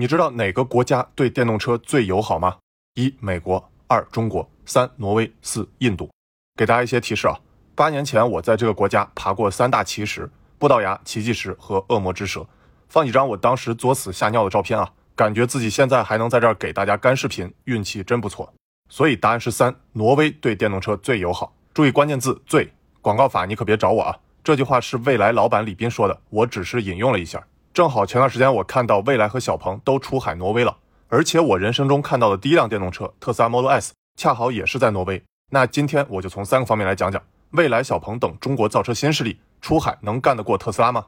[0.00, 2.56] 你知道哪个国家对电动车最友好吗？
[2.94, 6.08] 一、美国；二、中国；三、挪威；四、印度。
[6.56, 7.38] 给大家一些提示啊，
[7.74, 10.26] 八年前我在这个国家爬过三大奇石：
[10.58, 12.46] 布道牙、奇迹石和恶魔之蛇。
[12.88, 18.50] 放几张我当时作死吓尿的照片啊，感觉自己现在还能在这儿给大家干视频，运气真不错。
[18.88, 21.54] 所以答案是三，挪威对电动车最友好。
[21.74, 22.72] 注意关键字“最”，
[23.02, 24.16] 广告法你可别找我啊。
[24.42, 27.44] 这句话是未来老板李斌说的，我只是引用了一下。
[27.72, 30.76] 正好前段时间我看到蔚来和小鹏都出海挪威了，
[31.08, 35.22] 而且我人生中看到的第一辆电动车特斯拉 Model S 恰好也是在挪威。
[35.52, 37.22] 那今天我就从三个方面来讲讲，
[37.52, 41.06] 蔚来、小鹏等中国造车新势力出海能干得过特斯拉吗？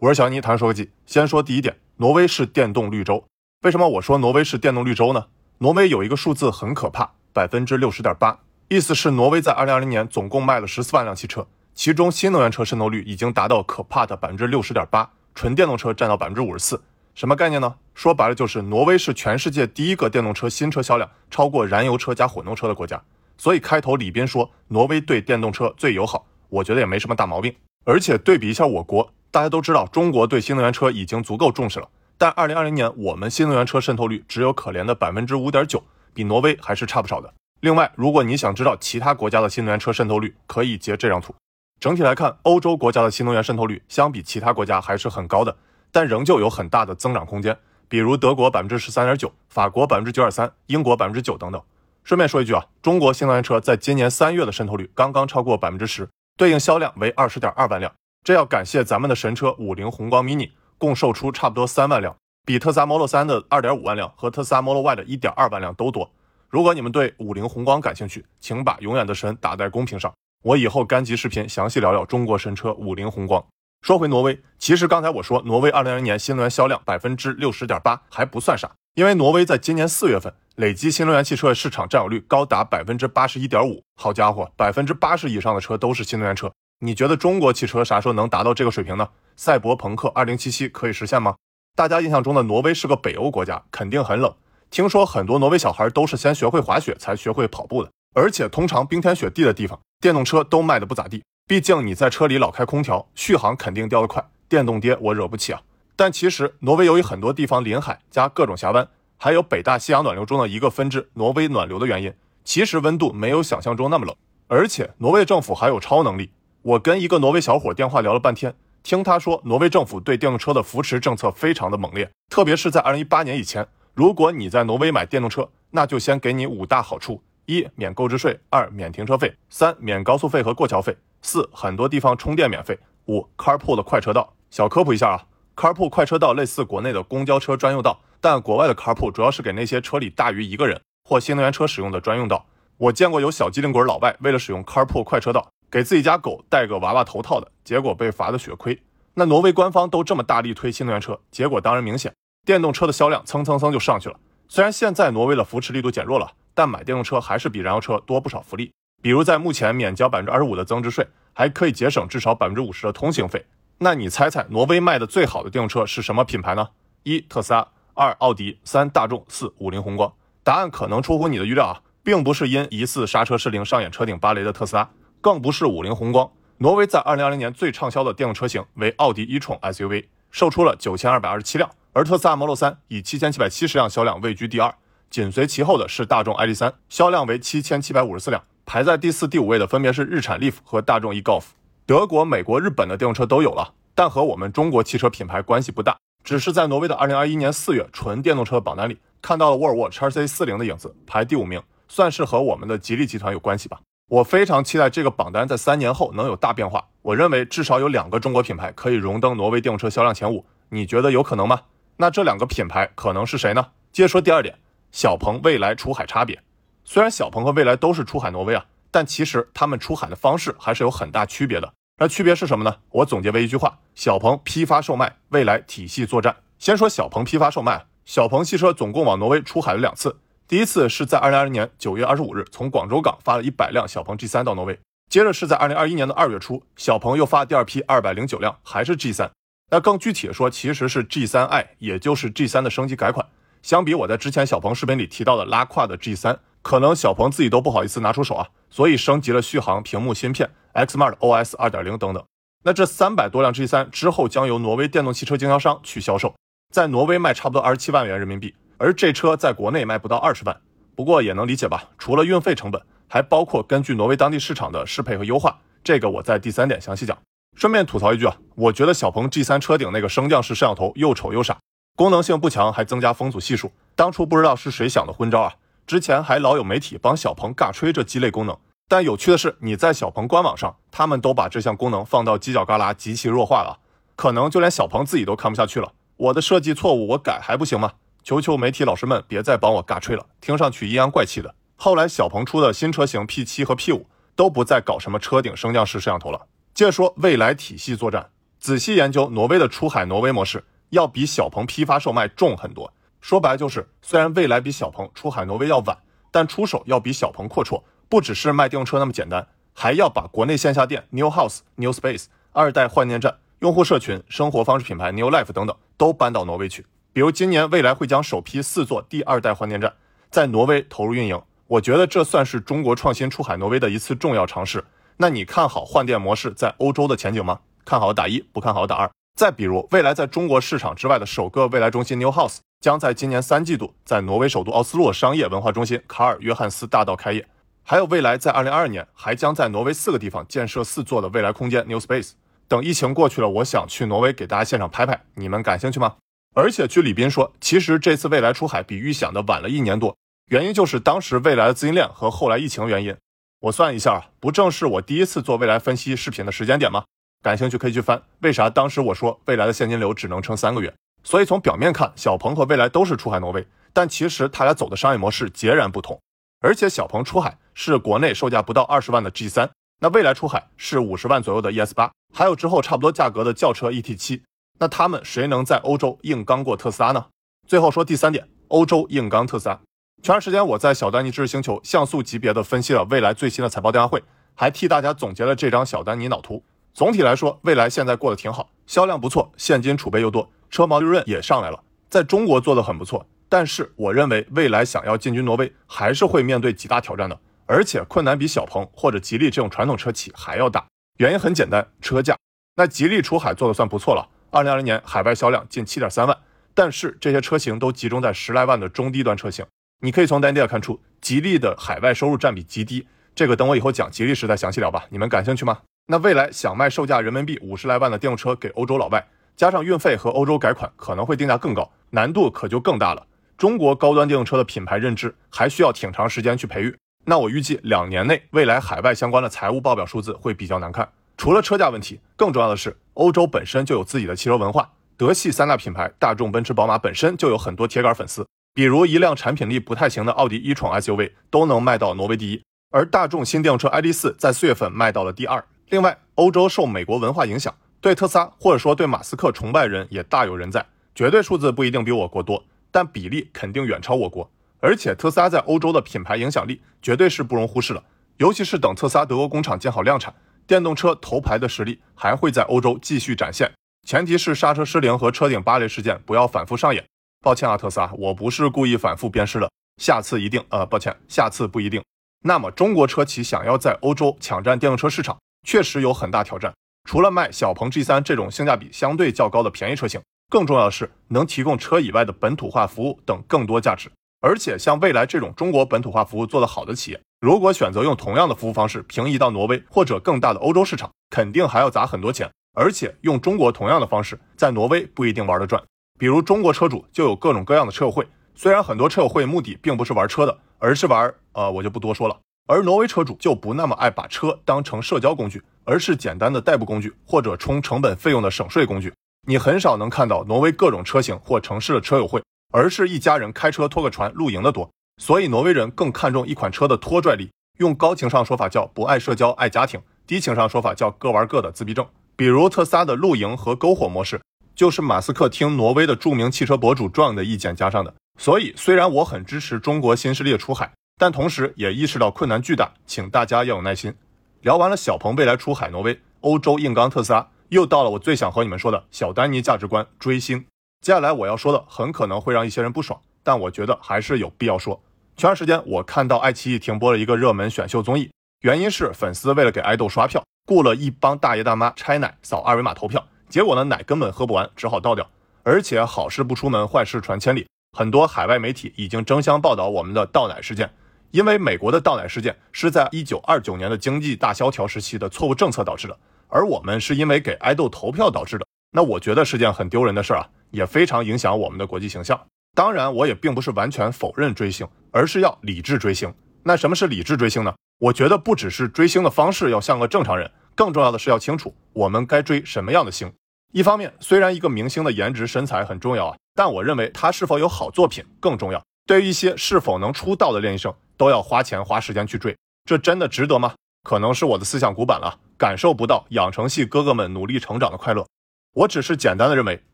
[0.00, 0.90] 我是小尼，谈说科技。
[1.06, 3.24] 先说第一点，挪威是电动绿洲。
[3.62, 5.26] 为什么我说挪威是电动绿洲呢？
[5.58, 15.12] 挪威有一个数字很可怕，百分之六十点八，意思是挪威在二零二零年总共卖了十四万辆汽车，其中新能源车渗透率已经达到可怕的百分之六十点八。
[15.40, 16.82] 纯电动车占到百分之五十四，
[17.14, 17.74] 什么概念呢？
[17.94, 23.02] 说白了就是挪威是全世界第一个电动车新车销量超过燃油车加混动车的国家。
[23.38, 27.54] 所以开头李斌说挪威对电动车最友好，我觉得也没什么大毛病。
[27.86, 37.32] 而且对比一下我国，大家都知道中国对新能源车已经足够重视了，但二零二零年我们新能源车渗透率只有可怜的百分之五点九，比挪威还是差不少的。
[37.60, 41.34] 另外，如果你想知道其他国家的新能源车渗透率，可以截这张图。
[41.80, 45.56] 整体来看，欧洲国家的新能源渗透率相比其他国家还是很高的，
[45.90, 47.56] 但仍旧有很大的增长空间。
[47.88, 51.62] 比如德国百分之十三点九，法国百分之九点三，英国百分之九等等。
[52.04, 57.90] 顺便说一句啊，中国新能源车在今年三月的渗透率刚刚超过百分之十，对应销量为二十点二万辆。
[58.22, 62.14] 这要感谢咱们的神车五菱宏光 mini，共售出差不多三万辆，
[62.44, 66.10] 比特斯拉 Model 3的二点五万辆和特斯拉 Model Y 的一点二万辆都多。
[66.50, 70.12] 如果你们对五菱宏光感兴趣，请把永远的神打在公屏上。
[70.42, 73.44] 我以后干集视频详细聊聊中国神车五菱宏光。
[73.82, 83.82] 说回挪威，其实刚才我说挪威二零二零年新能源销量百分之六十点八还不算啥，因为挪威在今年四月份累计新能源汽车市场占有率高达百分之八十一点五。
[84.00, 86.50] 好家伙，百分之八十以上的车都是新能源车。
[86.78, 89.10] 你觉得中国汽车啥时候能达到这个水平呢？
[89.36, 91.34] 赛博朋克二零七七可以实现吗？
[91.76, 94.34] 大家印象中的挪威是个北欧国家，肯定很冷。
[94.70, 99.78] 听说很多挪威小孩都是先学会滑雪才学会跑步的，而且通常冰天雪地的地方。
[100.00, 104.24] 电动车都卖的不咋地，毕竟你在车里老开空调，续航肯定掉得快。
[104.48, 105.60] 电动爹我惹不起啊！
[105.94, 108.88] 但其实挪威由于很多地方临海加各种峡湾，
[109.18, 114.16] 还有北大西洋暖流中的一个分支挪威暖流的原因，其实温度没有想象中那么冷。
[114.48, 116.30] 而且挪威政府还有超能力。
[116.62, 127.22] 我跟一个挪威小伙电话聊了半天，听他说，挪威政府对电动车的扶持政策非常的猛烈，特别是在二零一八年以前，如果你在挪威买电动车，那就先给你五大好处。
[127.50, 134.32] 一免购置税，二免停车费，三免高速费和过桥费，四很多地方充电免费，五 carpool 的快车道。
[134.50, 142.46] 小科普一下啊，carpool 快车道类似国内的公交车专用道，但国外的 carpool 主要是给那些车里大于一个人或新能源车使用的专用道。
[142.76, 148.80] 我见过有小机灵鬼老外为了使用 carpool 快车道，给自己家狗戴个娃娃头套的，结果被罚的血亏。
[149.14, 152.14] 那挪威官方都这么大力推新能源车，结果当然明显，
[152.46, 154.16] 电动车的销量蹭蹭蹭就上去了。
[154.46, 156.30] 虽然现在挪威的扶持力度减弱了。
[156.54, 158.72] 但买电动车还是比燃油车多不少福利，
[159.02, 163.46] 比如在目前免交百分之二十五的增值税，还可以节省至少百分之五十的通行费。
[163.78, 166.68] 那你猜猜挪威卖的最好的电动车是什么品牌呢？
[167.02, 170.12] 一特斯拉，二奥迪，三大众，四五菱宏光。
[170.42, 174.90] 答案可能出乎你的预料啊，并不是因疑似刹车失灵上演车顶芭蕾的特斯拉，
[175.20, 176.30] 更不是五菱宏光。
[176.58, 184.74] 挪威在二零二零年最畅销的电动车型为奥迪一宠 SUV，售出了九千二百二十七辆，而特斯拉 Model 3以七千七百七十辆销量位居第二。
[185.10, 191.46] 紧随其后的是大众 ID.3，销量为七千七百五十四辆，排在第四、第五位的分别是日产 Leaf 和大众 e-Golf。
[191.84, 203.80] 德国、美国、日本的电动车都有了，但和我们中国汽车品牌关系不大，只是在挪威的二零二一年四月纯电动车榜单里看到了沃尔沃 x C 四零的影子，排第五名，算是和我们的吉利集团有关系吧。
[204.08, 206.86] 我非常期待这个榜单在三年后能有大变化。
[207.02, 211.62] 我认为至少有两个中国品牌可以荣登挪威电动车销量前五，你觉得有可能吗？
[211.96, 213.66] 那这两个品牌可能是谁呢？
[213.90, 214.54] 接着说第二点。
[214.92, 216.42] 小鹏、蔚来出海差别，
[216.84, 221.72] 虽然小鹏和蔚来都是出海挪威啊，但其实他们出海的方式还是有很大区别的。
[221.98, 222.76] 那区别是什么呢？
[222.90, 226.34] 我总结为一句话：小鹏批发售卖，蔚来体系作战。
[226.58, 234.78] 先说小鹏批发售卖，小鹏汽车总共往挪威出海了两次，第一次是在二零二零年九月二十五日，从广州港发了一百辆小鹏 G 三到挪威，
[235.08, 239.30] 接着是在二零二一年的二月初，小鹏又发第二批二百零九辆，还是 G 三。
[239.70, 243.26] 那更具体的说，其实是 G 三 i，也就是 G 三的升级改款。
[243.62, 252.24] 相比我在之前小鹏视频里提到的拉胯的 G3，可能小鹏自己都不好意思拿出手啊，所以升级了续航、屏幕、芯片、Xmart OS 2.0等等。
[252.64, 256.34] 那这三百多辆 G3 之后将由挪威电动汽车经销商去销售。
[256.72, 260.60] 在挪威卖差不多二十七万元人民币，而这车在国内卖不到二十万。
[260.94, 265.58] 不过也能理解吧，除了运费成本，还包括根据挪威当地市场的适配和优化。
[265.82, 267.16] 这个我在第三点详细讲。
[267.56, 271.58] 顺便吐槽一句啊，我觉得小鹏 G3 车顶那个升降式摄像头又丑又傻，
[272.00, 273.70] 功能性不强，还增加风阻系数。
[273.94, 275.52] 当初不知道是谁想的昏招啊！
[275.86, 278.56] 之前还老有媒体帮小鹏尬吹这鸡肋功能。
[278.88, 283.80] 但有趣的是，你在小鹏官网上，他们都把这项功能放到犄角旮旯，极其弱化了，
[284.16, 285.92] 可能就连小鹏自己都看不下去了。
[286.16, 287.92] 我的设计错误，我改还不行吗？
[288.24, 291.54] 求求媒体老师们别再帮我尬吹了，听上去阴阳怪气的。
[291.76, 294.04] 后来小鹏出的新车型 P7 和 P5
[294.34, 296.46] 都不再搞什么车顶升降式摄像头了。
[296.72, 302.92] 接着说未来体系作战，仔细研究挪威的出海挪威模式，要比小鹏批发售卖重很多。
[303.20, 305.98] 说白了就是，虽然未来比小鹏出海挪威要晚，
[306.30, 307.82] 但出手要比小鹏阔绰。
[308.08, 316.84] 不只是卖电动车那么简单，还要把国内线下店 New House、New Space、二代换电站、用户社群、生活方式品牌 New Life 等等都搬到挪威去。
[317.12, 319.94] 比如今年未来会将首批四座第二代换电站
[320.28, 324.84] 在挪威投入运营，我觉得这算是中国创新出海挪威的一次重要尝试。
[325.18, 327.60] 那你看好换电模式在欧洲的前景吗？
[327.84, 329.10] 看好打一，不看好打二。
[329.36, 337.46] 再比如未来在中国市场之外的首个未来中心 New House 将在今年三季度在挪威首都奥斯陆商业文化中心卡尔约翰斯大道开业。
[337.82, 342.32] 还有未来在二零二二年还将在挪威四个地方建设四座的未来空间 New Space。
[342.68, 346.16] 等疫情过去了，我想去挪威给大家现场拍拍，你们感兴趣吗？
[346.54, 350.16] 而且据李斌说，其实这次未来出海比预想的晚了一年多，
[350.50, 353.16] 原因就是当时未来的资金链和后来疫情原因。
[353.62, 357.04] 我算一下，不正是我第一次做未来分析视频的时间点吗？
[357.42, 360.92] 感兴趣可以去翻，为啥当时我说未来的现金流只能撑三个月？
[361.24, 366.20] 所以从表面看，小鹏和未来都是出海挪威，但其实他俩走的商业模式截然不同。
[366.60, 369.70] 而且小鹏出海是国内售价不到二十万的 G 三，
[370.00, 374.42] 那未来出海是五十万左右的 ES 八，还有之后差不多价格的轿车 ET 七。
[374.78, 377.26] 那他们谁能在欧洲硬刚过特斯拉呢？
[377.66, 379.80] 最后说第三点，欧洲硬刚特斯拉。
[380.22, 384.22] 前段时间我在小丹尼知识星球像素级别的分析了未来最新的财报电话会，
[384.54, 386.62] 还替大家总结了这张小丹尼脑图。
[386.92, 393.26] 总体来说，未来现在过得挺好，销量不错，现金储备又多，车毛利润也上来了，在中国做的很不错。
[393.48, 400.86] 但是我认为未来想要进军挪威，还是会面对极大挑战的，而且困难比小鹏或者吉利这种传统车企还要大。
[401.18, 402.36] 原因很简单，车价。
[402.76, 406.36] 那吉利出海做的算不错了，二零二零年海外销量近七点三万，
[406.74, 409.66] 但是这些车型都集中在十来万的中低端车型。
[410.02, 413.06] 你可以从单价看出，吉利的海外收入占比极低。
[413.34, 415.06] 这个等我以后讲吉利时再详细聊吧。
[415.10, 415.78] 你们感兴趣吗？
[416.10, 419.24] 那未来想卖售价人民币五十来万的电动车给欧洲老外，
[419.54, 423.24] 加上运费和欧洲改款，可能会定价更高，难度可就更大了。
[423.56, 426.96] 中国高端电动车的品牌认知还需要挺长时间去培育，
[427.26, 431.08] 那我预计两年内未来海外相关的财务报表数字会比较难看。
[431.36, 442.60] 除了车价问题，更重要的是欧洲本身就有自己的汽车文化，德系三大品牌大众、奔驰、宝马本身就有很多铁杆粉丝，比如一辆产品力不太行的奥迪一宠 SUV 都能卖到挪威第一，
[442.90, 445.64] 而大众新电动车 ID.4 在四月份卖到了第二。
[445.90, 452.64] 另外，欧洲受美国文化影响，对特斯拉或者说对马斯克崇拜人也大有人在，绝对数字不一定比我国多。
[452.92, 454.48] 但比例肯定远超我国，
[454.78, 458.02] 而且特斯拉在欧洲的品牌影响力绝对是不容忽视的。
[458.36, 460.32] 尤其是等特斯拉德国工厂建好量产，
[460.64, 463.72] 电动车头牌的实力还会在欧洲继续展现。
[464.06, 467.04] 前提是刹车失灵和车顶扒雷事件不要反复上演。
[467.44, 469.68] 抱歉啊，特斯拉，我不是故意反复鞭尸的，
[470.00, 470.64] 下次一定。
[470.68, 472.00] 呃，抱歉，下次不一定。
[472.44, 476.72] 那么中国车企想要在欧洲抢占电动车市场，确实有很大挑战。
[477.08, 480.20] 除了卖小鹏 G3 这种性价比相对较高的便宜车型。
[480.50, 484.10] 更重要的是，能提供车以外的本土化服务等更多价值。
[484.40, 492.50] 而且，像蔚来这种中国本土化服务做得好的企业，如果选择用同样的服务方式平移到挪威或者更大的欧洲市场，肯定还要砸很多钱。
[492.74, 495.80] 而且，用中国同样的方式在挪威不一定玩得转。
[496.18, 498.26] 比如，中国车主就有各种各样的车友会，
[498.56, 501.32] 虽然很多车友会目的并不是玩车的，而是玩……
[501.52, 502.36] 呃，我就不多说了。
[502.70, 509.12] 而挪威车主就不那么爱把车当成社交工具，而是简单的代步工具或者充成本费用的省税工具。
[509.48, 512.40] 你很少能看到挪威各种车型或城市的车友会，
[512.72, 514.88] 而是一家人开车拖个船露营的多。
[515.20, 517.50] 所以挪威人更看重一款车的拖拽力。
[517.78, 522.06] 用高情商说法叫不爱社交爱家庭，低情商说法叫各玩各的自闭症。
[522.36, 524.40] 比如特斯拉的露营和篝火模式，
[524.76, 528.14] 就是马斯克听挪威的著名汽车博主壮的意见加上的。
[528.38, 534.14] 所以虽然我很支持中国新势力出海，但同时也意识到困难巨大，请大家要有耐心。
[534.62, 537.46] 聊完了小鹏未来出海挪威，欧洲硬刚特斯拉。
[537.68, 540.64] 又到了我最想和你们说的小丹尼价值观追星。
[541.02, 544.98] 接下来我要说的很可能会让一些人不爽，但我觉得还是有必要说。
[545.36, 548.30] 前段时间我看到爱奇艺停播了一个热门选秀综艺，
[548.62, 555.28] 原因是粉丝为了给爱豆刷票，雇了一帮大爷大妈拆奶扫二维码投票，结果呢奶根本喝不完，只好倒掉。
[555.64, 560.90] 而且好事不出门，坏事传千里，很多海外媒体已经争相报道我们的倒奶事件。
[561.30, 566.18] 因为美国的倒奶事件是在一九二九年的经济大萧条时期的错误政策导致的，
[566.48, 568.66] 而我们是因为给爱豆投票导致的。
[568.92, 572.40] 那我觉得是件很丢人的事儿啊，也非常影响我们的国际形象。
[572.74, 576.32] 当然，我也并不是完全否认追星，而是要理智追星。
[576.64, 577.72] 那什么是理智追星呢？
[578.00, 583.32] 我觉得不只是追星的方式要像个正常人，更重要的是要清楚我们该追什么样的星。
[583.72, 588.82] 一方面，虽然一个明星的颜值身材很重要啊，但我认为他是否有好作品更重要。
[589.10, 593.74] 对于一些是否能出道的练习生，都要花钱花时间去追，这真的值得吗？
[594.04, 598.24] 可能是我的思想古板了，感受不到养成系哥哥们努力成长的快乐。
[598.72, 599.82] 我只是简单的认为，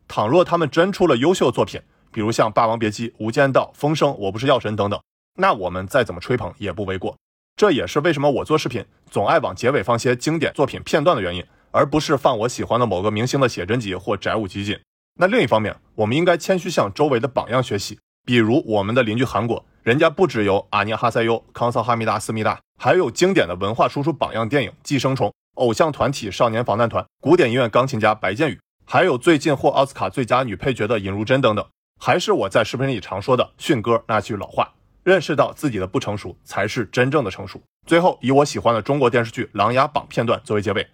[0.06, 1.80] 倘若他们真出了优秀作品，
[2.12, 5.00] 比如像《霸王别姬》《无间道》《风声》《我不是药神》等等，
[5.38, 7.16] 那我们再怎么吹捧也不为过。
[7.56, 14.78] 这也是为什么我做视频总爱往结尾放些经典作品片段的原因，而不是放我喜欢的某个明星的写真集或宅舞集锦。
[15.18, 28.58] 那另一方面，我们应该谦虚向周围的榜样学习，比如我们的邻居韩国，人家不只有阿尼哈塞优、康桑哈密达、思密达，还有经典的文化输出榜样电影《寄生虫》，偶像团体少年防弹团，古典音乐钢琴家白建宇。
[28.84, 31.64] 还有最近获奥斯卡最佳女配角的尹如珍等等，
[32.00, 34.72] 还是我在视频里常说的迅哥那句老话：
[35.04, 37.62] 认识到自己的不成熟，才是真正的成熟。
[37.86, 40.84] 最后以我喜欢的中国电视剧《琅琊榜》片段作为结尾。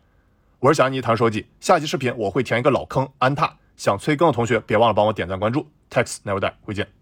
[0.61, 5.67] 我是小安妮谈手机，下期视频我会填一个老坑安踏，想催更的同学别忘了帮我点赞关注。
[5.91, 7.02] Text never die，回见。